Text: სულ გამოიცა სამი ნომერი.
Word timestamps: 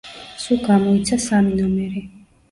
სულ 0.43 0.61
გამოიცა 0.67 1.19
სამი 1.25 1.53
ნომერი. 1.59 2.03